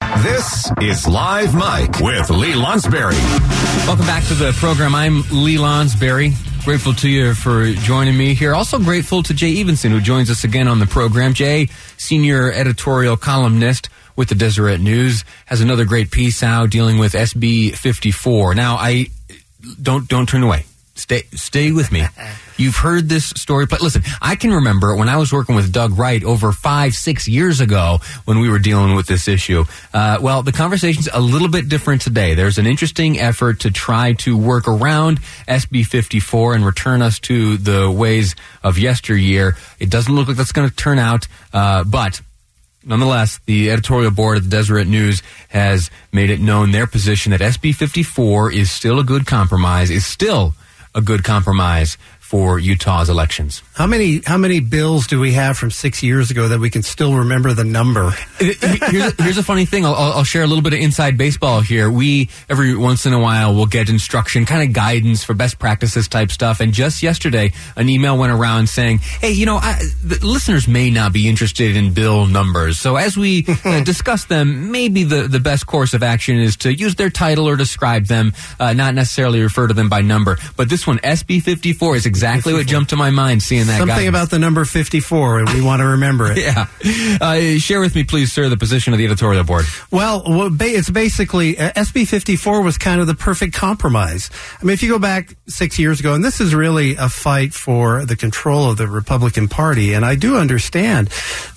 [0.00, 3.16] This is Live Mic with Lee Lonsberry.
[3.86, 4.94] Welcome back to the program.
[4.94, 6.32] I'm Lee Lonsberry.
[6.64, 8.54] Grateful to you for joining me here.
[8.54, 11.32] Also grateful to Jay Evensen, who joins us again on the program.
[11.32, 17.12] Jay, senior editorial columnist with the Deseret News, has another great piece out dealing with
[17.12, 18.54] SB 54.
[18.54, 19.06] Now, I
[19.80, 20.64] don't don't turn away.
[20.96, 22.04] Stay stay with me.
[22.56, 25.98] You've heard this story, but listen, I can remember when I was working with Doug
[25.98, 29.64] Wright over five, six years ago when we were dealing with this issue.
[29.92, 32.34] Uh, well, the conversation's a little bit different today.
[32.34, 37.58] There's an interesting effort to try to work around SB 54 and return us to
[37.58, 39.54] the ways of yesteryear.
[39.78, 42.22] It doesn't look like that's going to turn out, uh, but
[42.88, 47.40] Nonetheless, the editorial board of the Deseret News has made it known their position that
[47.40, 50.54] SB 54 is still a good compromise, is still
[50.96, 53.62] a good compromise for Utah's elections.
[53.74, 56.82] How many how many bills do we have from six years ago that we can
[56.82, 58.10] still remember the number?
[58.40, 59.86] here's, a, here's a funny thing.
[59.86, 61.88] I'll, I'll, share a little bit of inside baseball here.
[61.88, 66.08] We every once in a while will get instruction, kind of guidance for best practices
[66.08, 66.58] type stuff.
[66.58, 70.90] And just yesterday, an email went around saying, "Hey, you know, I, the listeners may
[70.90, 72.80] not be interested in bill numbers.
[72.80, 76.74] So as we uh, discuss them, maybe the the best course of action is to
[76.74, 80.38] use their title or describe them, uh, not necessarily refer to them by number.
[80.56, 82.15] But this one, SB 54, is exactly
[82.54, 83.78] what jumped to my mind seeing that.
[83.78, 84.08] Something guidance.
[84.08, 86.38] about the number 54, and we want to remember it.
[86.38, 86.66] yeah.
[87.20, 89.64] Uh, share with me, please, sir, the position of the editorial board.
[89.90, 90.22] Well,
[90.60, 94.30] it's basically uh, SB 54 was kind of the perfect compromise.
[94.60, 97.52] I mean, if you go back six years ago, and this is really a fight
[97.52, 101.08] for the control of the Republican Party, and I do understand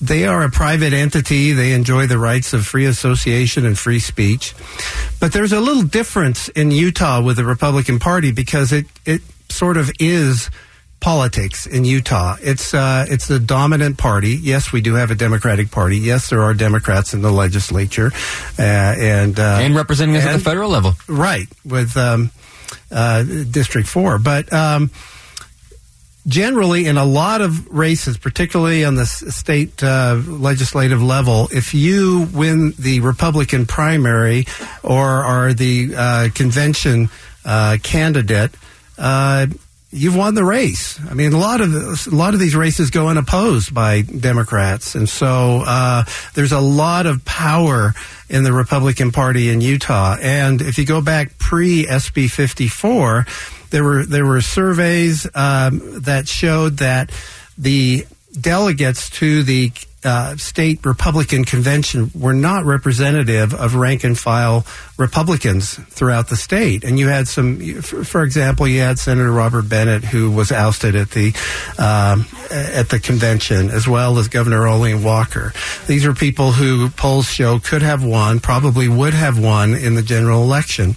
[0.00, 1.52] they are a private entity.
[1.52, 4.54] They enjoy the rights of free association and free speech.
[5.20, 9.22] But there's a little difference in Utah with the Republican Party because it, it
[9.58, 10.50] sort of is
[11.00, 12.36] politics in Utah.
[12.40, 14.38] It's uh, it's the dominant party.
[14.40, 15.98] Yes, we do have a Democratic Party.
[15.98, 18.12] Yes, there are Democrats in the legislature,
[18.58, 21.48] uh, and uh, and representing us at the federal level, right?
[21.64, 22.30] With um,
[22.90, 24.52] uh, District Four, but.
[24.52, 24.90] Um,
[26.26, 32.28] generally, in a lot of races, particularly on the state uh, legislative level, if you
[32.34, 34.44] win the Republican primary
[34.82, 37.08] or are the uh, convention
[37.82, 38.50] candidate,
[38.98, 39.46] uh,
[39.90, 41.00] you've won the race.
[41.08, 45.08] I mean, a lot of a lot of these races go unopposed by Democrats, and
[45.08, 46.04] so uh,
[46.34, 47.94] there's a lot of power
[48.28, 50.16] in the Republican Party in Utah.
[50.20, 53.26] And if you go back pre SB 54,
[53.70, 57.10] there were there were surveys um, that showed that
[57.56, 58.06] the
[58.38, 59.72] delegates to the
[60.04, 64.64] uh, state Republican convention were not representative of rank and file
[64.96, 66.84] Republicans throughout the state.
[66.84, 71.10] And you had some, for example, you had Senator Robert Bennett, who was ousted at
[71.10, 71.34] the
[71.78, 75.52] um, at the convention, as well as Governor Olene Walker.
[75.86, 80.02] These are people who polls show could have won, probably would have won in the
[80.02, 80.96] general election.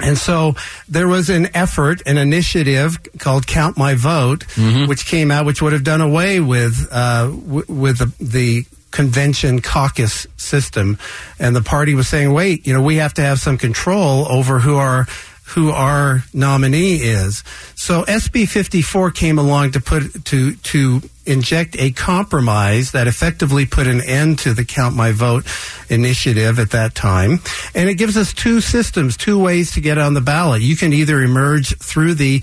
[0.00, 0.54] And so
[0.88, 4.88] there was an effort, an initiative called "Count My Vote," mm-hmm.
[4.88, 9.60] which came out, which would have done away with uh, w- with the, the convention
[9.60, 10.98] caucus system,
[11.38, 14.60] and the party was saying, "Wait, you know, we have to have some control over
[14.60, 15.06] who our
[15.48, 17.42] who our nominee is."
[17.74, 23.86] So SB 54 came along to put to to inject a compromise that effectively put
[23.86, 25.44] an end to the Count My Vote
[25.90, 27.40] initiative at that time.
[27.74, 30.62] And it gives us two systems, two ways to get on the ballot.
[30.62, 32.42] You can either emerge through the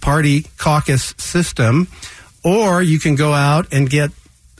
[0.00, 1.88] party caucus system,
[2.42, 4.10] or you can go out and get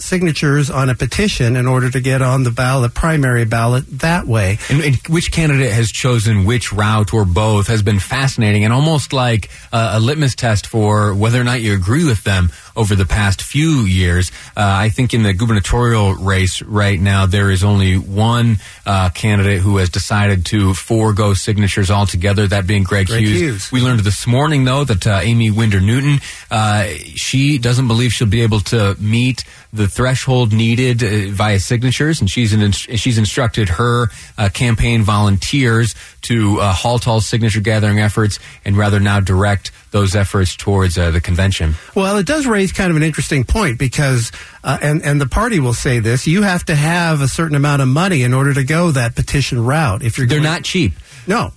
[0.03, 4.59] signatures on a petition in order to get on the ballot, primary ballot that way.
[4.69, 9.13] And, and which candidate has chosen which route or both has been fascinating and almost
[9.13, 13.07] like uh, a litmus test for whether or not you agree with them over the
[13.07, 14.31] past few years.
[14.57, 19.61] Uh, I think in the gubernatorial race right now, there is only one uh, candidate
[19.61, 23.41] who has decided to forego signatures altogether, that being Greg, Greg Hughes.
[23.41, 23.72] Hughes.
[23.72, 26.21] We learned this morning, though, that uh, Aimee Winder Newton,
[26.51, 32.21] uh, she doesn't believe she'll be able to meet the threshold needed uh, via signatures,
[32.21, 38.01] and she's an, she's instructed her uh, campaign volunteers to uh, halt all signature gathering
[38.01, 41.75] efforts and rather now direct those efforts towards uh, the convention.
[41.95, 44.31] Well, it does raise kind of an interesting point because,
[44.63, 47.83] uh, and and the party will say this: you have to have a certain amount
[47.83, 50.03] of money in order to go that petition route.
[50.03, 50.92] If you're They're going- not cheap.
[51.27, 51.53] no.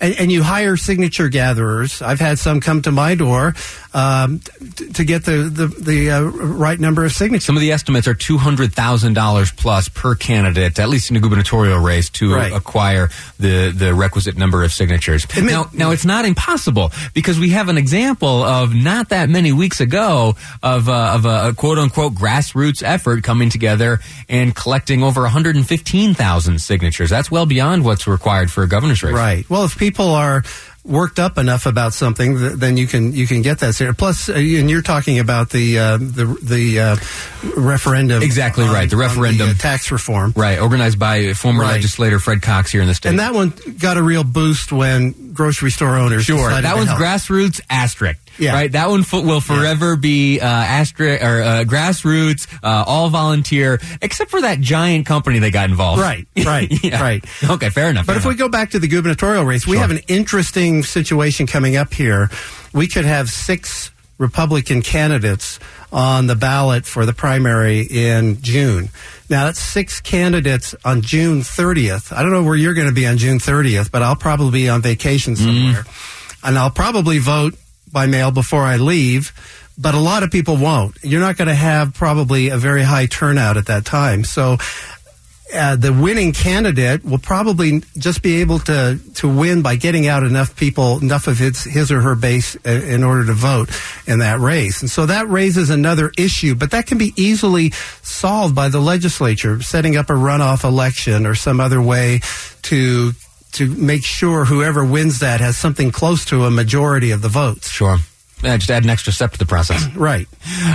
[0.00, 2.02] And, and you hire signature gatherers.
[2.02, 3.54] I've had some come to my door
[3.94, 4.40] um,
[4.76, 7.44] t- to get the the, the uh, right number of signatures.
[7.44, 11.16] Some of the estimates are two hundred thousand dollars plus per candidate, at least in
[11.16, 12.52] a gubernatorial race, to Right.
[12.52, 13.08] acquire
[13.38, 15.26] the the requisite number of signatures.
[15.36, 19.52] May- now, now it's not impossible because we have an example of not that many
[19.52, 23.98] weeks ago of uh, of a, a quote unquote grassroots effort coming together
[24.28, 27.10] and collecting over one hundred and fifteen thousand signatures.
[27.10, 29.14] That's well beyond what's required for a governor's race.
[29.14, 29.48] Right.
[29.50, 30.42] Well, if people are
[30.84, 33.74] worked up enough about something, th- then you can you can get that.
[33.74, 36.96] ser- Plus, uh, and you're talking about the uh, the the uh,
[37.56, 38.22] referendum.
[38.22, 39.50] Exactly right, the on referendum.
[39.50, 40.32] uh, tax reform.
[40.36, 41.72] Right, organized by former Right.
[41.72, 43.10] legislator Fred Cox here in the state.
[43.10, 46.24] And that one got a real boost when grocery store owners.
[46.24, 47.00] Sure, that one's help.
[47.00, 48.18] grassroots asterisk.
[48.38, 48.52] Yeah.
[48.54, 54.30] Right, that one will forever be uh, asterisk or uh, grassroots, uh, all volunteer, except
[54.30, 56.00] for that giant company that got involved.
[56.00, 57.00] Right, right, Yeah.
[57.02, 57.24] right.
[57.50, 58.06] Okay, fair enough.
[58.06, 61.46] But fair if we go back to the gubernatorial race, we have an interesting situation
[61.46, 62.30] coming up here.
[62.72, 65.58] We could have six Republican candidates
[65.92, 68.88] on the ballot for the primary in June.
[69.28, 72.12] Now, that's six candidates on June 30th.
[72.16, 74.68] I don't know where you're going to be on June 30th, but I'll probably be
[74.68, 75.44] on vacation Mm-hmm.
[75.44, 75.84] somewhere.
[76.44, 77.54] And I'll probably vote
[77.92, 79.32] by mail before I leave.
[79.78, 80.96] But a lot of people won't.
[81.02, 84.22] You're not going to have probably a very high turnout at that time.
[84.24, 84.58] So
[85.54, 90.22] uh, the winning candidate will probably just be able to to win by getting out
[90.22, 93.68] enough people, enough of his his or her base uh, in order to vote
[94.06, 94.80] in that race.
[94.80, 97.70] And so that raises another issue, but that can be easily
[98.02, 102.20] solved by the legislature setting up a runoff election or some other way
[102.62, 103.12] to
[103.52, 107.70] to make sure whoever wins that has something close to a majority of the votes.
[107.70, 107.98] sure.
[108.42, 109.86] Just add an extra step to the process.
[109.96, 110.26] Right.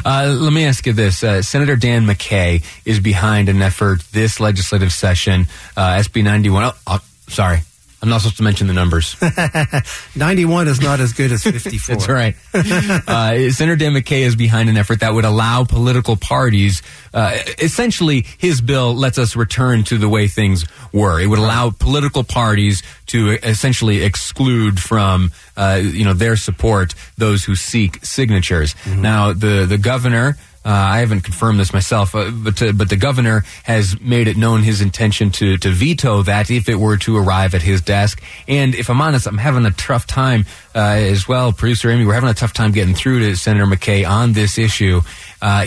[0.06, 4.40] Uh, let me ask you this: uh, Senator Dan McCay is behind an effort this
[4.40, 6.64] legislative session, uh, SB 91.
[6.64, 7.60] Oh, oh, sorry,
[8.02, 9.16] I'm not supposed to mention the numbers.
[10.16, 11.96] 91 is not as good as 54.
[11.96, 12.36] That's right.
[12.54, 16.84] uh, Senator Dan McCay is behind an effort that would allow political parties.
[17.14, 21.20] Uh, essentially, his bill lets us return to the way things were.
[21.20, 27.44] It would allow political parties to essentially exclude from, uh, you know, their support those
[27.46, 28.76] who seek signatures.
[28.86, 30.38] Now, the the governor.
[30.68, 34.36] Uh, I haven't confirmed this myself, uh, but uh, but the governor has made it
[34.36, 38.22] known his intention to to veto that if it were to arrive at his desk.
[38.50, 40.80] And if I'm honest, I'm having a tough time uh,
[41.16, 42.06] as well, producer Amy.
[42.06, 45.00] We're having a tough time getting through to Senator McCay on this issue.
[45.42, 45.66] Uh,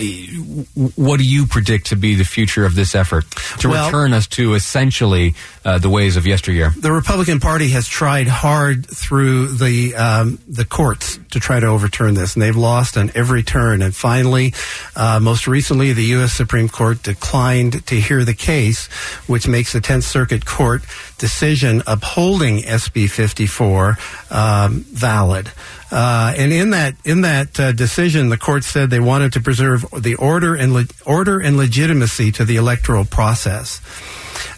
[0.95, 3.25] what do you predict to be the future of this effort
[3.59, 5.33] to Well- return us to essentially
[5.65, 6.73] uh, the ways of yesteryear?
[6.77, 12.13] the Republican Party has tried hard through the um, the courts to try to overturn
[12.13, 13.81] this, and they've lost on every turn.
[13.81, 14.53] And finally,
[14.95, 16.33] uh, most recently, the U.S.
[16.33, 18.87] Supreme Court declined to hear the case,
[19.27, 20.83] which makes the Tenth Circuit Court
[21.17, 23.97] decision upholding SB 54
[24.29, 25.51] um, valid.
[25.91, 29.85] Uh, and in that in that uh, decision, the court said they wanted to preserve
[29.97, 33.81] the order and le- order and legitimacy to the electoral process.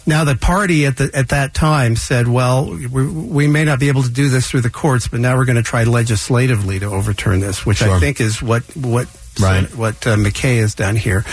[0.06, 3.88] Now, the party at the at that time said, "Well, we, we may not be
[3.88, 6.86] able to do this through the courts, but now we're going to try legislatively to
[6.86, 7.90] overturn this," which Sure.
[7.90, 9.08] I think is what what
[9.40, 9.64] Right.
[9.76, 11.24] what uh, McCay has done here.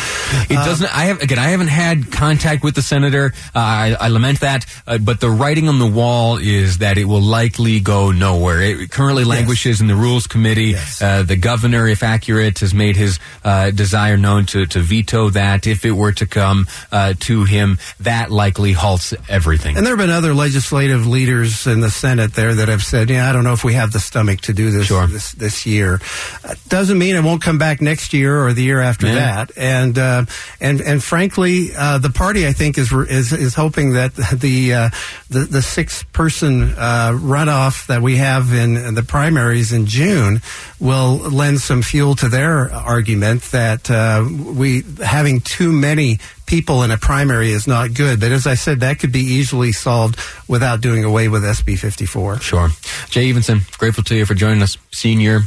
[0.50, 0.96] It doesn't.
[0.96, 1.40] I have again.
[1.40, 3.34] I haven't had contact with the senator.
[3.56, 7.06] Uh, I, I lament that, uh, but the writing on the wall is that it
[7.06, 8.62] will likely go nowhere.
[8.62, 10.72] It currently languishes in the rules committee.
[10.72, 11.02] Yes.
[11.02, 15.68] Uh, the governor, if accurate, has made his uh, desire known to to veto that.
[15.68, 19.78] If it were to come uh, to him, that likely halts everything.
[19.78, 23.30] And there have been other legislative leaders in the Senate there that have said, "Yeah,
[23.30, 25.08] I don't know if we have the stomach to do this Sure.
[25.08, 26.00] this, this year."
[26.44, 29.16] Uh, doesn't mean it won't come back next year or the year after Yeah.
[29.16, 29.52] that.
[29.58, 30.26] And uh,
[30.60, 34.90] and and frankly, uh, the party I think is is is hoping that the uh,
[35.30, 40.42] the, the six person uh, runoff that we have in, in the primaries in June
[40.80, 46.92] will lend some fuel to their argument that uh, we having too many people in
[46.92, 48.20] a primary is not good.
[48.20, 50.20] But as I said, that could be easily solved
[50.50, 52.40] without doing away with SB 54.
[52.40, 52.70] Sure.
[53.10, 55.42] Jay Evensen, grateful to you for joining us, senior,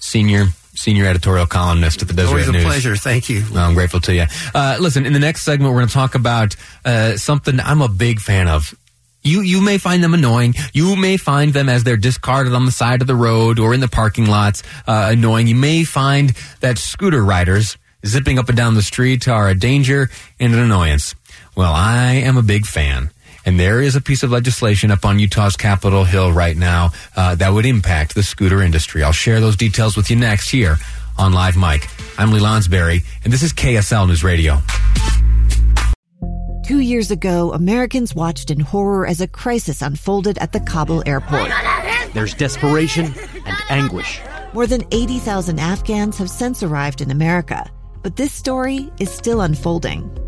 [0.00, 0.46] senior,
[0.78, 2.64] senior editorial columnist at the Deseret Always a News.
[2.64, 2.96] pleasure.
[2.96, 3.44] Thank you.
[3.52, 4.26] No, I'm grateful to you.
[4.54, 7.88] Uh, listen, in the next segment, we're going to talk about uh, something I'm a
[7.88, 8.74] big fan of.
[9.22, 10.54] You you may find them annoying.
[10.72, 13.80] You may find them as they're discarded on the side of the road or in
[13.80, 15.48] the parking lots uh, annoying.
[15.48, 16.30] You may find
[16.60, 20.08] that scooter riders zipping up and down the street are a danger
[20.38, 21.16] and an annoyance.
[21.56, 23.10] Well, I am a big fan.
[23.48, 27.34] And there is a piece of legislation up on Utah's Capitol Hill right now uh,
[27.36, 29.02] that would impact the scooter industry.
[29.02, 30.76] I'll share those details with you next here
[31.16, 31.88] on Live Mic.
[32.18, 34.58] I'm Lee Lonsberry, and this is KSL News Radio.
[36.66, 41.50] Two years ago, Americans watched in horror as a crisis unfolded at the Kabul airport.
[42.12, 43.14] There's desperation
[43.46, 44.20] and anguish.
[44.52, 47.64] More than 80,000 Afghans have since arrived in America,
[48.02, 50.27] but this story is still unfolding.